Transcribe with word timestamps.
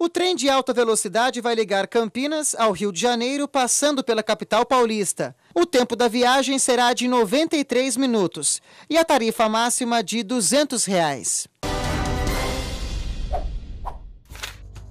O 0.00 0.08
trem 0.08 0.36
de 0.36 0.48
alta 0.48 0.72
velocidade 0.72 1.40
vai 1.40 1.56
ligar 1.56 1.88
Campinas 1.88 2.54
ao 2.54 2.70
Rio 2.70 2.92
de 2.92 3.00
Janeiro, 3.00 3.48
passando 3.48 4.04
pela 4.04 4.22
capital 4.22 4.64
paulista. 4.64 5.34
O 5.52 5.66
tempo 5.66 5.96
da 5.96 6.06
viagem 6.06 6.56
será 6.56 6.92
de 6.92 7.08
93 7.08 7.96
minutos 7.96 8.62
e 8.88 8.96
a 8.96 9.04
tarifa 9.04 9.48
máxima 9.48 10.00
de 10.00 10.22
200 10.22 10.84
reais. 10.84 11.48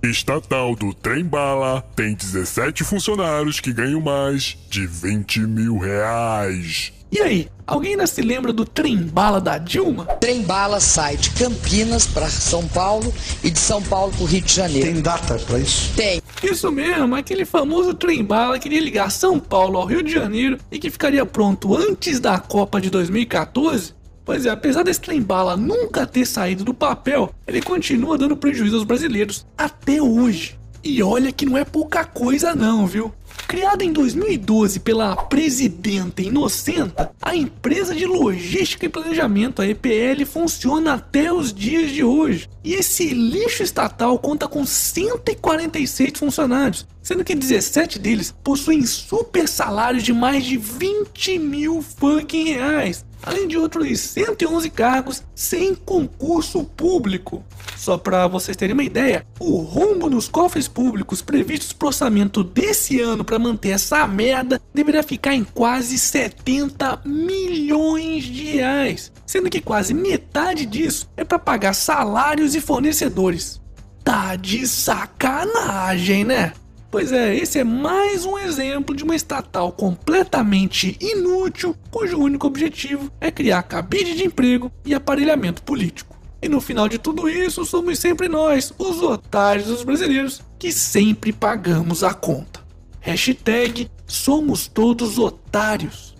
Estatal 0.09 0.75
do 0.75 0.94
Trem 0.94 1.23
Bala 1.23 1.81
tem 1.96 2.13
17 2.13 2.83
funcionários 2.83 3.60
que 3.60 3.73
ganham 3.73 4.01
mais 4.01 4.58
de 4.69 4.87
20 4.87 5.41
mil 5.41 5.78
reais. 5.78 6.94
E 7.10 7.22
aí, 7.22 7.47
alguém 7.65 7.91
ainda 7.91 8.05
se 8.05 8.22
lembra 8.22 8.51
do 8.51 8.65
trem 8.65 8.97
bala 8.97 9.40
da 9.40 9.58
Dilma? 9.58 10.05
Trem 10.19 10.41
bala 10.41 10.81
sai 10.81 11.15
de 11.15 11.29
Campinas 11.31 12.05
para 12.05 12.28
São 12.28 12.67
Paulo 12.67 13.13
e 13.41 13.49
de 13.49 13.58
São 13.58 13.81
Paulo 13.81 14.12
para 14.12 14.23
o 14.23 14.26
Rio 14.26 14.41
de 14.41 14.54
Janeiro. 14.54 14.91
Tem 14.91 15.01
data 15.01 15.40
para 15.40 15.58
isso? 15.58 15.94
Tem. 15.96 16.21
Isso 16.44 16.70
mesmo, 16.70 17.16
aquele 17.16 17.46
famoso 17.46 17.94
trem 17.94 18.26
bala 18.26 18.60
que 18.60 18.68
iria 18.68 18.82
ligar 18.82 19.10
São 19.10 19.40
Paulo 19.40 19.77
ao 19.77 19.85
Rio 19.85 20.04
de 20.04 20.12
Janeiro 20.12 20.58
e 20.70 20.77
que 20.77 20.90
ficaria 20.90 21.26
pronto 21.26 21.76
antes 21.76 22.20
da 22.20 22.38
Copa 22.40 22.82
de 22.82 22.90
2014. 22.90 23.97
Pois 24.27 24.45
é, 24.45 24.49
apesar 24.49 24.84
desse 24.84 24.99
trem 24.99 25.22
bala 25.22 25.55
nunca 25.55 26.05
ter 26.05 26.26
saído 26.26 26.66
do 26.66 26.73
papel, 26.73 27.34
ele 27.48 27.62
continua 27.62 28.18
dando 28.18 28.35
prejuízo 28.35 28.76
aos 28.76 28.84
brasileiros 28.84 29.48
até 29.58 30.02
hoje. 30.02 30.59
E 30.84 31.02
olha 31.02 31.31
que 31.31 31.45
não 31.45 31.58
é 31.58 31.63
pouca 31.63 32.04
coisa 32.04 32.54
não, 32.54 32.85
viu? 32.85 33.13
Criada 33.48 33.85
em 33.85 33.94
2012 33.94 34.82
pela 34.82 35.16
presidenta 35.16 36.21
Inocenta, 36.21 37.09
a 37.21 37.34
empresa 37.38 37.95
de 37.95 38.05
logística 38.05 38.85
e 38.85 38.90
planejamento, 38.90 39.62
a 39.62 39.68
EPL, 39.68 40.26
funciona 40.26 40.96
até 40.96 41.32
os 41.32 41.54
dias 41.54 41.91
de 41.91 42.04
hoje. 42.04 42.49
E 42.66 42.73
esse 42.73 43.07
lixo 43.07 43.63
estatal 43.63 44.20
conta 44.20 44.46
com 44.46 44.66
146 44.66 46.20
funcionários, 46.20 46.85
sendo 47.08 47.24
que 47.24 47.34
17 47.34 48.00
deles 48.00 48.36
possuem 48.44 48.86
super 48.86 49.48
salários 49.48 50.04
de 50.04 50.12
mais 50.12 50.44
de 50.44 50.58
20 50.58 51.40
mil 51.40 51.82
fucking 51.82 52.55
reais 52.55 53.05
além 53.24 53.48
de 53.48 53.58
outros 53.58 53.99
111 53.99 54.70
cargos 54.70 55.24
sem 55.34 55.74
concurso 55.74 56.66
público. 56.66 57.44
Só 57.77 57.98
para 57.98 58.27
vocês 58.27 58.58
terem 58.58 58.74
uma 58.74 58.84
ideia, 58.84 59.26
o 59.40 59.58
rombo 59.58 60.10
nos 60.10 60.27
cofres 60.27 60.68
públicos 60.68 61.22
previstos 61.22 61.74
para 61.74 61.86
o 61.86 61.88
orçamento 61.88 62.44
desse 62.44 62.99
ano 62.99 63.24
para 63.24 63.40
manter 63.40 63.70
essa 63.70 64.05
merda 64.05 64.61
deveria 64.73 65.02
ficar 65.02 65.33
em 65.33 65.45
quase 65.45 65.97
70 65.97 67.02
milhões 67.05 68.25
de 68.25 68.44
reais, 68.44 69.11
sendo 69.25 69.49
que 69.49 69.61
quase 69.61 69.94
metade 69.94 70.66
disso 70.66 71.09
é 71.16 71.23
para 71.23 71.39
pagar 71.39 71.73
salários 71.73 72.53
e 72.53 72.61
fornecedores. 72.61 73.61
Tá 74.03 74.36
de 74.36 74.67
sacanagem, 74.67 76.23
né? 76.23 76.53
Pois 76.89 77.11
é, 77.11 77.35
esse 77.35 77.59
é 77.59 77.63
mais 77.66 78.23
um 78.25 78.38
exemplo 78.38 78.95
de 78.95 79.03
uma 79.03 79.16
estatal 79.16 79.73
completamente 79.73 80.97
inútil, 81.02 81.75
cujo 81.91 82.17
único 82.17 82.47
objetivo 82.47 83.11
é 83.19 83.30
criar 83.30 83.63
cabide 83.63 84.16
de 84.16 84.25
emprego 84.25 84.71
e 84.85 84.95
aparelhamento 84.95 85.61
político. 85.63 86.17
E 86.41 86.47
no 86.47 86.61
final 86.61 86.88
de 86.88 86.97
tudo 86.97 87.27
isso, 87.27 87.65
somos 87.65 87.99
sempre 87.99 88.30
nós, 88.30 88.71
os 88.77 89.02
otários 89.02 89.67
dos 89.67 89.83
brasileiros, 89.83 90.41
que 90.58 90.71
sempre 90.71 91.33
pagamos 91.33 92.03
a 92.03 92.13
conta. 92.13 92.61
Hashtag 93.02 93.89
somos 94.05 94.67
todos 94.67 95.19
otários. 95.19 96.15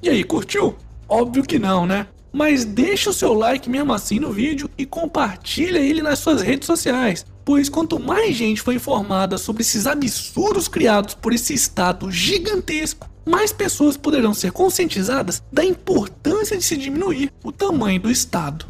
E 0.00 0.08
aí, 0.08 0.22
curtiu? 0.22 0.76
Óbvio 1.08 1.42
que 1.42 1.58
não, 1.58 1.86
né? 1.86 2.06
Mas 2.36 2.66
deixa 2.66 3.08
o 3.08 3.14
seu 3.14 3.32
like 3.32 3.70
mesmo 3.70 3.94
assim 3.94 4.20
no 4.20 4.30
vídeo 4.30 4.68
e 4.76 4.84
compartilha 4.84 5.78
ele 5.78 6.02
nas 6.02 6.18
suas 6.18 6.42
redes 6.42 6.66
sociais 6.66 7.24
pois 7.46 7.68
quanto 7.68 8.00
mais 8.00 8.34
gente 8.34 8.60
for 8.60 8.74
informada 8.74 9.38
sobre 9.38 9.62
esses 9.62 9.86
absurdos 9.86 10.66
criados 10.66 11.14
por 11.14 11.32
esse 11.32 11.54
Estado 11.54 12.10
gigantesco, 12.10 13.08
mais 13.24 13.52
pessoas 13.52 13.96
poderão 13.96 14.34
ser 14.34 14.50
conscientizadas 14.50 15.40
da 15.52 15.64
importância 15.64 16.58
de 16.58 16.64
se 16.64 16.76
diminuir 16.76 17.32
o 17.44 17.52
tamanho 17.52 18.00
do 18.00 18.10
Estado. 18.10 18.66